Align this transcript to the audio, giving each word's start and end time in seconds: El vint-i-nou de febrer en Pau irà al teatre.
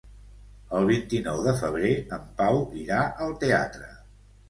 El 0.77 0.87
vint-i-nou 0.91 1.45
de 1.49 1.53
febrer 1.61 1.93
en 2.19 2.27
Pau 2.43 2.61
irà 2.87 3.07
al 3.29 3.41
teatre. 3.47 3.97